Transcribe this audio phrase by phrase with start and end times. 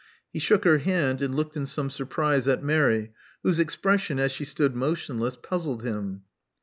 [0.33, 3.11] He shook her hand, and looked in some surprise at Mary,
[3.43, 6.23] whose expression, as she stood motionless, puzzled him.